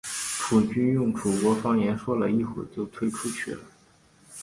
[0.39, 3.59] 楚军用楚国方言说了一会就退出去了。